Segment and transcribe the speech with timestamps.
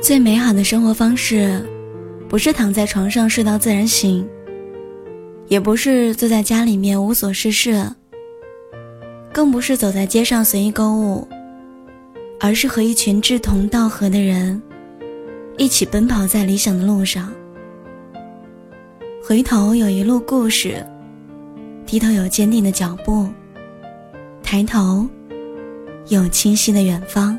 [0.00, 1.62] 最美好的生活方式
[2.26, 4.26] 不是躺在床上睡到自然醒
[5.46, 7.86] 也不是坐在家里面无所事事
[9.30, 11.28] 更不是走在街上随意购物
[12.40, 14.60] 而是和一群志同道合的人
[15.58, 17.30] 一起奔跑在理想的路上。
[19.22, 20.84] 回头有一路故事
[21.84, 23.28] 低头有坚定的脚步
[24.42, 25.06] 抬头
[26.08, 27.38] 有清晰的远方。